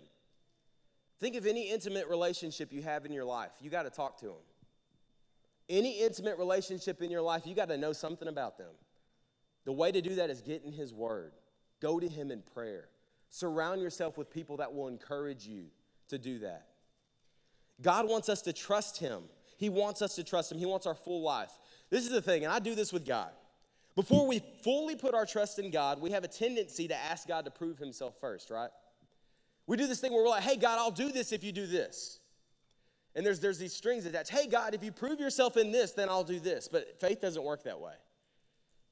[1.20, 3.52] Think of any intimate relationship you have in your life.
[3.60, 4.44] You got to talk to Him.
[5.68, 8.72] Any intimate relationship in your life, you got to know something about them.
[9.66, 11.34] The way to do that is get in His Word,
[11.82, 12.90] go to Him in prayer,
[13.30, 15.66] surround yourself with people that will encourage you
[16.08, 16.68] to do that.
[17.82, 19.24] God wants us to trust Him.
[19.58, 20.58] He wants us to trust Him.
[20.58, 21.52] He wants our full life.
[21.90, 23.32] This is the thing, and I do this with God.
[24.00, 27.44] Before we fully put our trust in God, we have a tendency to ask God
[27.44, 28.70] to prove Himself first, right?
[29.68, 31.68] We do this thing where we're like, hey, God, I'll do this if you do
[31.68, 32.22] this.
[33.14, 34.30] And there's, there's these strings attached.
[34.30, 36.70] Hey, God, if you prove yourself in this, then I'll do this.
[36.72, 37.92] But faith doesn't work that way.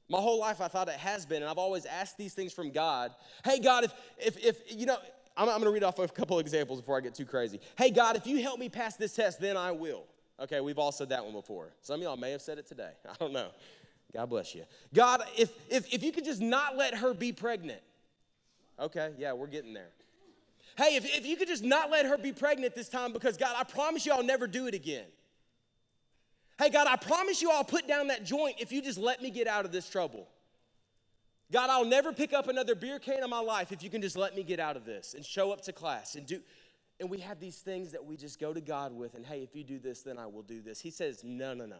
[0.10, 2.72] My whole life, I thought it has been, and I've always asked these things from
[2.72, 3.14] God.
[3.46, 4.98] Hey, God, if, if, if you know,
[5.38, 7.62] I'm, I'm going to read off a couple examples before I get too crazy.
[7.78, 10.04] Hey, God, if you help me pass this test, then I will.
[10.38, 11.72] Okay, we've all said that one before.
[11.82, 12.92] Some of y'all may have said it today.
[13.10, 13.52] I don't know.
[14.14, 14.64] God bless you.
[14.94, 17.82] God, if, if, if you could just not let her be pregnant.
[18.80, 19.90] Okay, yeah, we're getting there.
[20.78, 23.56] Hey, if, if you could just not let her be pregnant this time because God,
[23.58, 25.06] I promise you I'll never do it again.
[26.60, 29.30] Hey, God, I promise you I'll put down that joint if you just let me
[29.30, 30.28] get out of this trouble.
[31.52, 34.18] God, I'll never pick up another beer can in my life if you can just
[34.18, 36.42] let me get out of this and show up to class and do.
[37.00, 39.56] And we have these things that we just go to God with, and hey, if
[39.56, 40.82] you do this, then I will do this.
[40.82, 41.78] He says, no, no, no.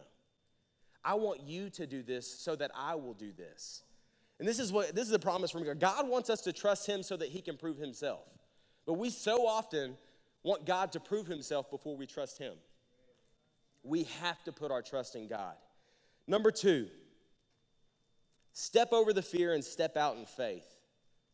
[1.08, 3.82] I want you to do this so that I will do this.
[4.38, 5.80] And this is what this is a promise from God.
[5.80, 8.26] God wants us to trust Him so that He can prove Himself.
[8.86, 9.96] But we so often
[10.42, 12.54] want God to prove himself before we trust him.
[13.82, 15.54] We have to put our trust in God.
[16.26, 16.88] Number two,
[18.52, 20.64] step over the fear and step out in faith.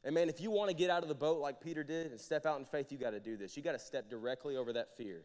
[0.03, 2.21] And man, if you want to get out of the boat like Peter did and
[2.21, 3.57] step out in faith, you got to do this.
[3.57, 5.23] You got to step directly over that fear.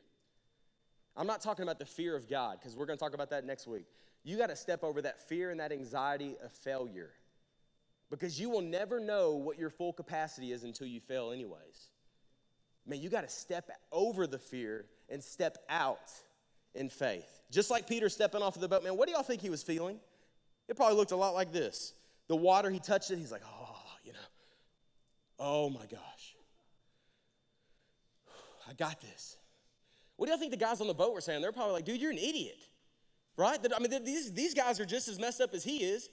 [1.18, 3.44] I'm not talking about the fear of God, because we're going to talk about that
[3.44, 3.88] next week.
[4.24, 7.12] You got to step over that fear and that anxiety of failure.
[8.10, 11.90] Because you will never know what your full capacity is until you fail, anyways.
[12.86, 16.12] Man, you got to step over the fear and step out
[16.74, 17.42] in faith.
[17.52, 19.64] Just like Peter stepping off of the boat, man, what do y'all think he was
[19.64, 20.00] feeling?
[20.68, 21.94] It probably looked a lot like this.
[22.28, 24.20] The water, he touched it, he's like, oh, you know,
[25.40, 26.36] oh my gosh.
[28.70, 29.38] I got this.
[30.16, 31.42] What do y'all think the guys on the boat were saying?
[31.42, 32.58] They're probably like, dude, you're an idiot,
[33.40, 33.60] right?
[33.74, 36.10] I mean, these, these guys are just as messed up as he is.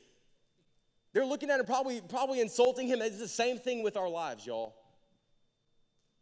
[1.13, 3.03] They're looking at him, probably, probably insulting him.
[3.03, 4.75] It's the same thing with our lives, y'all.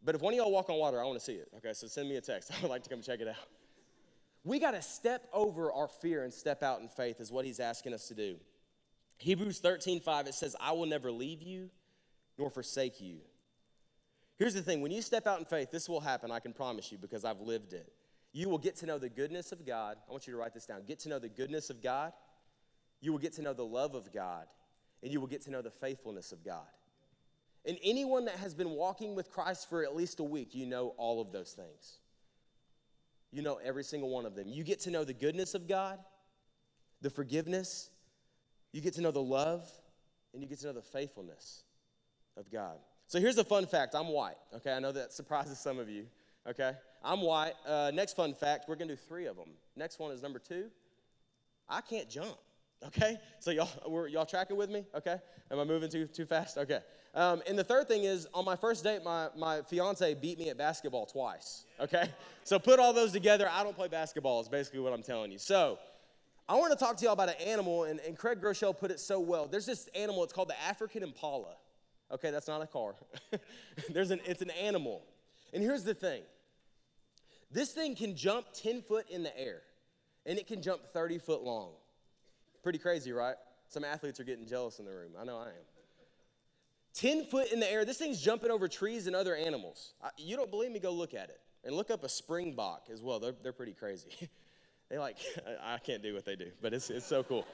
[0.03, 1.47] But if one of y'all walk on water, I want to see it.
[1.57, 2.51] Okay, so send me a text.
[2.57, 3.35] I would like to come check it out.
[4.43, 7.59] We got to step over our fear and step out in faith, is what he's
[7.59, 8.37] asking us to do.
[9.17, 11.69] Hebrews 13, 5, it says, I will never leave you
[12.37, 13.17] nor forsake you.
[14.37, 16.91] Here's the thing when you step out in faith, this will happen, I can promise
[16.91, 17.91] you, because I've lived it.
[18.35, 19.95] You will get to know the goodness of God.
[20.09, 20.81] I want you to write this down.
[20.85, 22.11] Get to know the goodness of God.
[22.99, 24.47] You will get to know the love of God.
[25.01, 26.67] And you will get to know the faithfulness of God.
[27.65, 30.95] And anyone that has been walking with Christ for at least a week, you know
[30.97, 31.99] all of those things.
[33.31, 34.49] You know every single one of them.
[34.49, 35.97] You get to know the goodness of God,
[37.01, 37.89] the forgiveness,
[38.73, 39.65] you get to know the love,
[40.33, 41.63] and you get to know the faithfulness
[42.35, 42.75] of God.
[43.07, 44.73] So here's a fun fact I'm white, okay?
[44.73, 46.07] I know that surprises some of you,
[46.47, 46.73] okay?
[47.03, 47.53] I'm white.
[47.67, 49.49] Uh, next fun fact, we're gonna do three of them.
[49.75, 50.69] Next one is number two
[51.69, 52.37] I can't jump,
[52.87, 53.17] okay?
[53.39, 55.17] So y'all, y'all tracking with me, okay?
[55.51, 56.57] Am I moving too, too fast?
[56.57, 56.79] Okay.
[57.13, 60.49] Um, and the third thing is, on my first date, my, my fiance beat me
[60.49, 62.09] at basketball twice, okay?
[62.43, 63.49] So put all those together.
[63.49, 65.37] I don't play basketball, is basically what I'm telling you.
[65.37, 65.79] So,
[66.47, 68.99] I want to talk to y'all about an animal, and, and Craig Groeschel put it
[68.99, 69.47] so well.
[69.47, 71.55] There's this animal, it's called the African impala.
[72.11, 72.93] Okay, that's not a car.
[73.89, 75.01] There's an, it's an animal.
[75.53, 76.21] And here's the thing
[77.55, 79.61] this thing can jump 10 foot in the air,
[80.25, 81.69] and it can jump 30 foot long.
[82.63, 83.35] Pretty crazy, right?
[83.69, 85.11] Some athletes are getting jealous in the room.
[85.17, 85.53] I know I am.
[86.95, 89.93] 10 foot in the air, this thing's jumping over trees and other animals.
[90.17, 90.79] You don't believe me?
[90.79, 91.39] Go look at it.
[91.63, 93.21] And look up a springbok as well.
[93.21, 94.09] They're, they're pretty crazy.
[94.89, 95.15] they like,
[95.63, 97.47] I can't do what they do, but it's, it's so cool.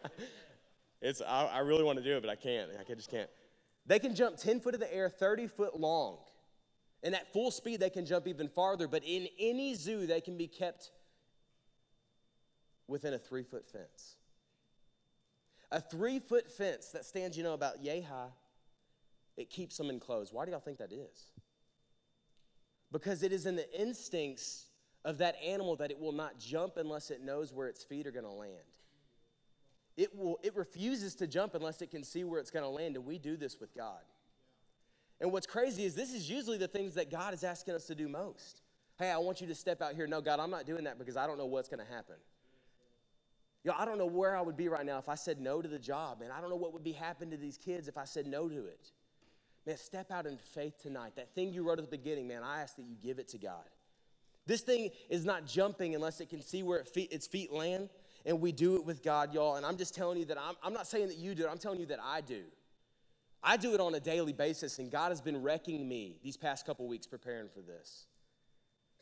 [1.02, 2.70] it's, I, I really want to do it, but I can't.
[2.78, 3.28] I just can't.
[3.84, 6.18] They can jump 10 foot in the air, 30 foot long.
[7.02, 8.88] And at full speed, they can jump even farther.
[8.88, 10.90] But in any zoo, they can be kept
[12.88, 14.16] within a three foot fence.
[15.70, 18.30] A three foot fence that stands, you know, about yay high,
[19.36, 20.32] it keeps them enclosed.
[20.32, 21.26] Why do y'all think that is?
[22.90, 24.66] Because it is in the instincts
[25.04, 28.10] of that animal that it will not jump unless it knows where its feet are
[28.10, 28.54] going to land.
[29.96, 32.96] It, will, it refuses to jump unless it can see where it's going to land,
[32.96, 34.00] and we do this with God.
[35.20, 37.94] And what's crazy is this is usually the things that God is asking us to
[37.94, 38.62] do most.
[38.98, 40.06] Hey, I want you to step out here.
[40.06, 42.16] No, God, I'm not doing that because I don't know what's going to happen.
[43.64, 45.68] Yo, I don't know where I would be right now if I said no to
[45.68, 46.30] the job, man.
[46.30, 48.66] I don't know what would be happening to these kids if I said no to
[48.66, 48.92] it.
[49.66, 51.12] Man, step out in faith tonight.
[51.16, 53.38] That thing you wrote at the beginning, man, I ask that you give it to
[53.38, 53.64] God.
[54.46, 57.90] This thing is not jumping unless it can see where it feet, its feet land,
[58.24, 59.56] and we do it with God, y'all.
[59.56, 61.58] And I'm just telling you that I'm, I'm not saying that you do it, I'm
[61.58, 62.44] telling you that I do.
[63.42, 66.66] I do it on a daily basis, and God has been wrecking me these past
[66.66, 68.06] couple weeks preparing for this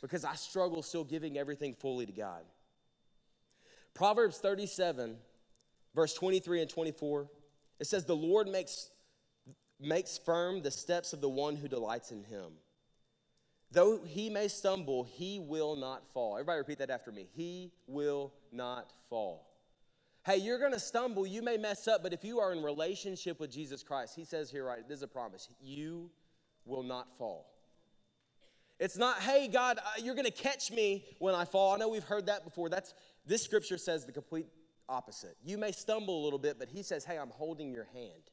[0.01, 2.45] because I struggle still giving everything fully to God.
[3.95, 5.17] Proverbs 37,
[5.95, 7.29] verse 23 and 24,
[7.81, 8.91] it says, The Lord makes,
[9.81, 12.53] makes firm the steps of the one who delights in him.
[13.73, 16.35] Though he may stumble, he will not fall.
[16.35, 17.27] Everybody repeat that after me.
[17.35, 19.49] He will not fall.
[20.27, 23.39] Hey, you're going to stumble, you may mess up, but if you are in relationship
[23.39, 26.11] with Jesus Christ, he says here, right, this is a promise, you
[26.65, 27.47] will not fall.
[28.81, 31.73] It's not, hey, God, uh, you're going to catch me when I fall.
[31.73, 32.69] I know we've heard that before.
[32.69, 32.93] That's
[33.25, 34.47] this scripture says the complete
[34.89, 35.37] opposite.
[35.45, 38.33] You may stumble a little bit, but he says, hey, I'm holding your hand.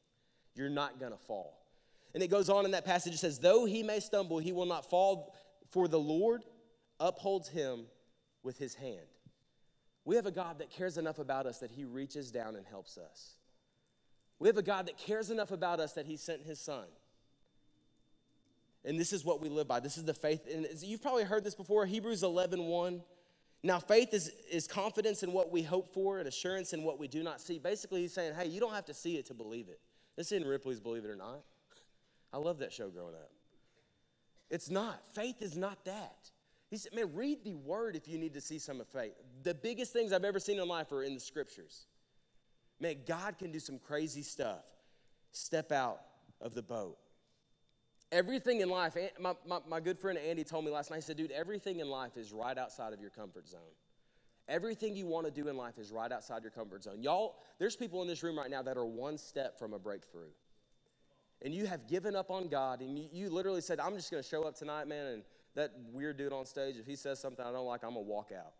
[0.56, 1.64] You're not going to fall.
[2.12, 4.66] And it goes on in that passage, it says, though he may stumble, he will
[4.66, 5.32] not fall,
[5.70, 6.42] for the Lord
[6.98, 7.86] upholds him
[8.42, 9.06] with his hand.
[10.04, 12.98] We have a God that cares enough about us that he reaches down and helps
[12.98, 13.34] us.
[14.38, 16.84] We have a God that cares enough about us that he sent his son.
[18.84, 19.80] And this is what we live by.
[19.80, 20.46] This is the faith.
[20.52, 23.02] And you've probably heard this before Hebrews 11 1.
[23.62, 27.08] Now, faith is, is confidence in what we hope for and assurance in what we
[27.08, 27.58] do not see.
[27.58, 29.80] Basically, he's saying, hey, you don't have to see it to believe it.
[30.16, 31.40] This isn't Ripley's Believe It or Not.
[32.30, 33.30] I love that show growing up.
[34.50, 35.00] It's not.
[35.14, 36.30] Faith is not that.
[36.74, 39.12] He said, man, read the word if you need to see some of faith.
[39.44, 41.86] The biggest things I've ever seen in life are in the scriptures.
[42.80, 44.64] Man, God can do some crazy stuff.
[45.30, 46.00] Step out
[46.40, 46.96] of the boat.
[48.10, 51.16] Everything in life, my, my, my good friend Andy told me last night, he said,
[51.16, 53.60] dude, everything in life is right outside of your comfort zone.
[54.48, 57.00] Everything you want to do in life is right outside your comfort zone.
[57.04, 60.32] Y'all, there's people in this room right now that are one step from a breakthrough.
[61.40, 64.24] And you have given up on God, and you, you literally said, I'm just going
[64.24, 65.22] to show up tonight, man, and
[65.54, 68.30] that weird dude on stage, if he says something I don't like, I'm to walk
[68.36, 68.52] out.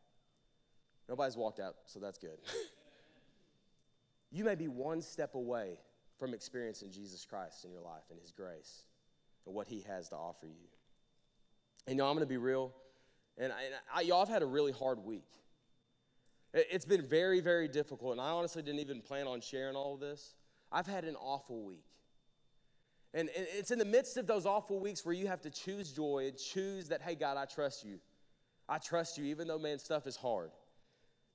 [1.09, 2.38] Nobody's walked out, so that's good.
[4.30, 5.78] you may be one step away
[6.18, 8.85] from experiencing Jesus Christ in your life and his grace
[9.46, 10.68] and what he has to offer you.
[11.87, 12.72] And y'all, I'm to be real.
[13.37, 15.28] And, I, and I, y'all, I've had a really hard week.
[16.54, 18.12] It's been very, very difficult.
[18.12, 20.37] And I honestly didn't even plan on sharing all of this.
[20.70, 21.85] I've had an awful week.
[23.14, 26.27] And it's in the midst of those awful weeks where you have to choose joy
[26.27, 28.00] and choose that, hey, God, I trust you.
[28.68, 30.50] I trust you, even though, man, stuff is hard.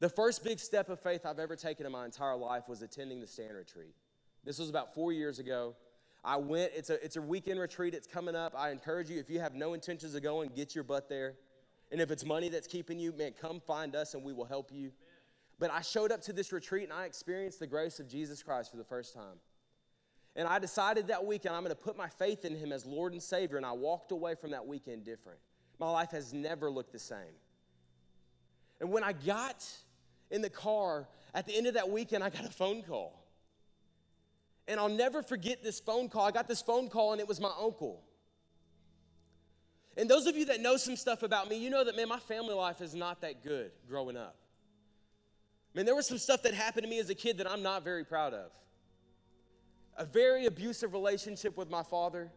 [0.02, 3.22] The first big step of faith I've ever taken in my entire life was attending
[3.22, 3.96] the stand retreat.
[4.44, 5.76] This was about four years ago.
[6.24, 8.54] I went, it's a, it's a weekend retreat, it's coming up.
[8.58, 11.36] I encourage you, if you have no intentions of going, get your butt there.
[11.92, 14.70] And if it's money that's keeping you, man, come find us and we will help
[14.74, 14.92] you.
[15.60, 18.70] But I showed up to this retreat and I experienced the grace of Jesus Christ
[18.72, 19.40] for the first time.
[20.40, 23.12] And I decided that weekend I'm going to put my faith in Him as Lord
[23.12, 25.38] and Savior, and I walked away from that weekend different.
[25.80, 27.36] My life has never looked the same.
[28.80, 29.68] And when I got
[30.32, 33.22] in the car at the end of that weekend, I got a phone call.
[34.66, 36.26] And I'll never forget this phone call.
[36.26, 38.02] I got this phone call, and it was my uncle.
[39.98, 42.20] And those of you that know some stuff about me, you know that, man, my
[42.20, 44.38] family life is not that good growing up.
[45.74, 47.84] Man, there was some stuff that happened to me as a kid that I'm not
[47.84, 48.52] very proud of.
[50.00, 52.32] A very abusive relationship with my father.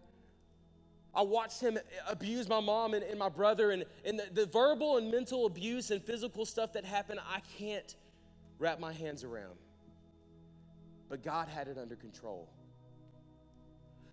[1.14, 4.98] I watched him abuse my mom and, and my brother, and, and the, the verbal
[4.98, 7.94] and mental abuse and physical stuff that happened, I can't
[8.58, 9.56] wrap my hands around
[11.12, 12.48] but God had it under control.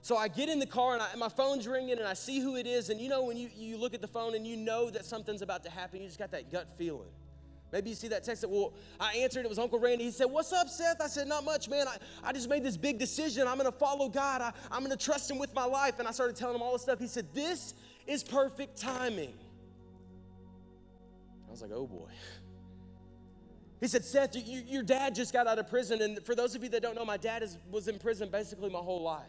[0.02, 2.42] So I get in the car and, I, and, my phone's ringing and I see
[2.42, 2.90] who it is.
[2.90, 5.42] And you know, when you, you look at the phone and you know that something's
[5.42, 7.08] about to happen, you just got that gut feeling.
[7.72, 10.06] Maybe you see that text that, well, I answered, it was Uncle Randy.
[10.06, 11.02] He said, What's up, Seth?
[11.02, 11.88] I said, Not much, man.
[11.88, 13.48] I, I just made this big decision.
[13.48, 14.42] I'm going to follow God.
[14.42, 16.00] I, I'm going to trust Him with my life.
[16.00, 17.00] And I started telling him all this stuff.
[17.00, 17.76] He said, This
[18.08, 19.34] is perfect timing.
[21.48, 22.10] I was like, Oh boy.
[23.80, 26.02] He said, Seth, you, your dad just got out of prison.
[26.02, 28.70] And for those of you that don't know, my dad is, was in prison basically
[28.70, 29.24] my whole life.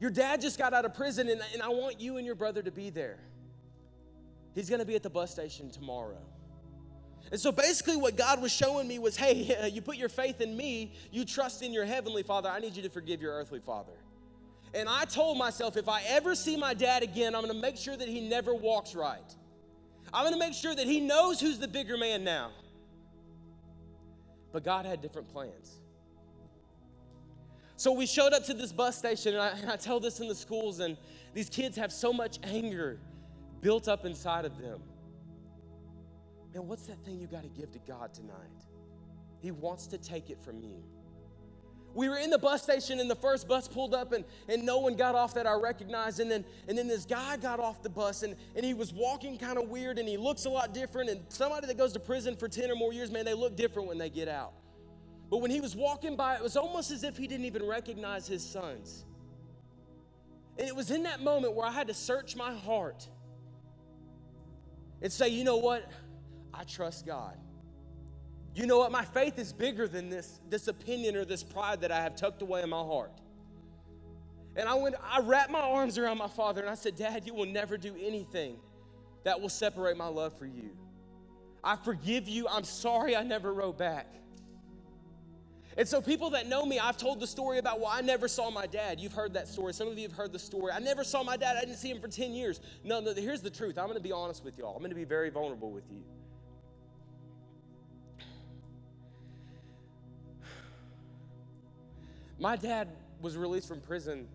[0.00, 2.60] Your dad just got out of prison, and, and I want you and your brother
[2.60, 3.20] to be there.
[4.54, 6.22] He's gonna be at the bus station tomorrow.
[7.30, 10.56] And so basically, what God was showing me was hey, you put your faith in
[10.56, 12.48] me, you trust in your heavenly father.
[12.48, 13.92] I need you to forgive your earthly father.
[14.74, 17.96] And I told myself, if I ever see my dad again, I'm gonna make sure
[17.96, 19.34] that he never walks right.
[20.12, 22.50] I'm going to make sure that he knows who's the bigger man now.
[24.52, 25.78] But God had different plans.
[27.76, 30.28] So we showed up to this bus station, and I, and I, tell this in
[30.28, 30.96] the schools, and
[31.32, 32.98] these kids have so much anger
[33.62, 34.80] built up inside of them.
[36.52, 38.36] Man, what's that thing you got to give to God tonight?
[39.40, 40.82] He wants to take it from you.
[41.94, 44.78] We were in the bus station and the first bus pulled up and, and no
[44.78, 46.20] one got off that I recognized.
[46.20, 49.38] And then, and then this guy got off the bus and, and he was walking
[49.38, 51.10] kind of weird and he looks a lot different.
[51.10, 53.88] And somebody that goes to prison for 10 or more years, man, they look different
[53.88, 54.52] when they get out.
[55.30, 58.26] But when he was walking by, it was almost as if he didn't even recognize
[58.26, 59.04] his sons.
[60.58, 63.06] And it was in that moment where I had to search my heart
[65.02, 65.90] and say, you know what?
[66.54, 67.36] I trust God.
[68.54, 68.92] You know what?
[68.92, 72.42] My faith is bigger than this, this opinion or this pride that I have tucked
[72.42, 73.12] away in my heart.
[74.54, 77.34] And I went, I wrapped my arms around my father and I said, Dad, you
[77.34, 78.56] will never do anything
[79.24, 80.76] that will separate my love for you.
[81.64, 82.46] I forgive you.
[82.48, 84.06] I'm sorry I never wrote back.
[85.76, 88.50] And so, people that know me, I've told the story about, well, I never saw
[88.50, 89.00] my dad.
[89.00, 89.72] You've heard that story.
[89.72, 90.70] Some of you have heard the story.
[90.72, 91.56] I never saw my dad.
[91.56, 92.60] I didn't see him for 10 years.
[92.84, 93.78] No, no, here's the truth.
[93.78, 94.74] I'm going to be honest with y'all.
[94.74, 96.02] I'm going to be very vulnerable with you.
[102.38, 102.88] My dad
[103.20, 104.26] was released from prison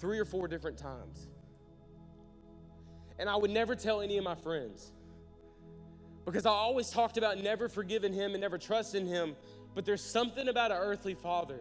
[0.00, 1.28] three or four different times.
[3.18, 4.90] And I would never tell any of my friends
[6.24, 9.36] because I always talked about never forgiving him and never trusting him.
[9.74, 11.60] But there's something about an earthly father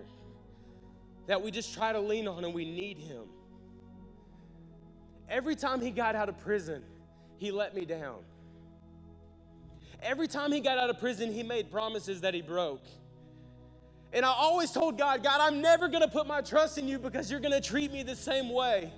[1.27, 3.23] that we just try to lean on and we need him.
[5.29, 6.83] Every time he got out of prison,
[7.37, 8.19] he let me down.
[10.01, 12.83] Every time he got out of prison, he made promises that he broke.
[14.13, 17.31] And I always told God, God, I'm never gonna put my trust in you because
[17.31, 18.91] you're gonna treat me the same way.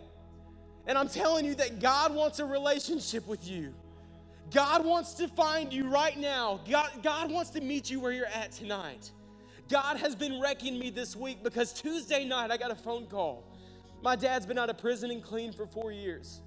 [0.87, 3.73] And I'm telling you that God wants a relationship with you.
[4.51, 6.59] God wants to find you right now.
[6.69, 9.11] God, God wants to meet you where you're at tonight.
[9.69, 13.43] God has been wrecking me this week because Tuesday night I got a phone call.
[14.01, 16.41] My dad's been out of prison and clean for four years.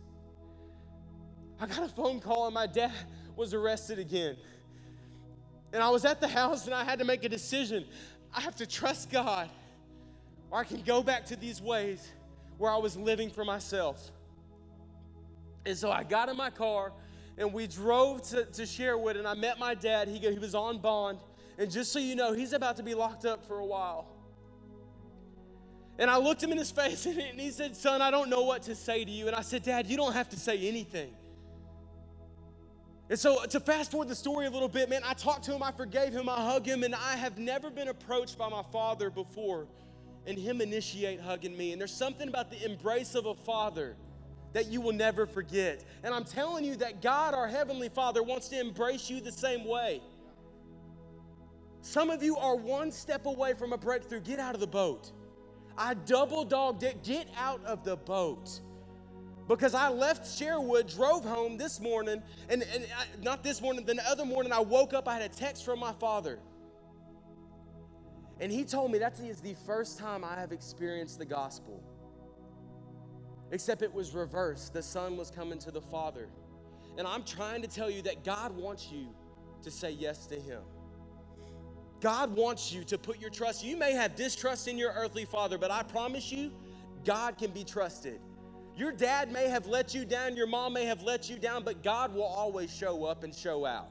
[1.59, 2.93] I got a phone call and my dad
[3.35, 4.37] was arrested again.
[5.73, 7.87] And I was at the house and I had to make a decision.
[8.33, 9.49] I have to trust God,
[10.51, 12.07] or I can go back to these ways
[12.59, 14.11] where I was living for myself.
[15.65, 16.93] And so I got in my car
[17.39, 20.09] and we drove to, to Sherwood and I met my dad.
[20.09, 21.19] He, he was on bond.
[21.59, 24.07] And just so you know, he's about to be locked up for a while.
[25.99, 28.63] And I looked him in his face and he said, Son, I don't know what
[28.65, 29.27] to say to you.
[29.27, 31.13] And I said, Dad, you don't have to say anything.
[33.09, 35.55] And so, uh, to fast forward the story a little bit, man, I talked to
[35.55, 38.65] him, I forgave him, I hugged him, and I have never been approached by my
[38.73, 39.69] father before
[40.27, 41.71] and him initiate hugging me.
[41.71, 43.97] And there's something about the embrace of a father
[44.57, 45.85] that you will never forget.
[46.03, 49.67] And I'm telling you that God, our Heavenly Father, wants to embrace you the same
[49.67, 50.01] way.
[51.83, 54.21] Some of you are one step away from a breakthrough.
[54.21, 55.13] Get out of the boat.
[55.77, 57.05] I double dogged it.
[57.05, 58.61] Get out of the boat
[59.47, 64.03] because I left Sherwood, drove home this morning, and, and I, not this morning, the
[64.09, 66.39] other morning I woke up, I had a text from my father.
[68.41, 71.83] And he told me that is the first time I have experienced the gospel.
[73.51, 74.73] Except it was reversed.
[74.73, 76.29] The son was coming to the father.
[76.99, 79.07] And I'm trying to tell you that God wants you
[79.63, 80.63] to say yes to him.
[82.01, 83.65] God wants you to put your trust.
[83.65, 86.53] You may have distrust in your earthly father, but I promise you,
[87.05, 88.21] God can be trusted.
[88.77, 91.83] Your dad may have let you down, your mom may have let you down, but
[91.83, 93.89] God will always show up and show out.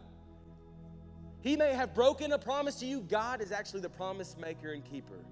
[1.42, 4.84] He may have broken a promise to you, God is actually the promise maker and
[4.84, 5.26] keeper.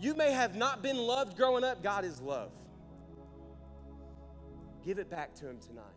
[0.00, 2.52] You may have not been loved growing up, God is love.
[4.86, 5.95] Give it back to Him tonight.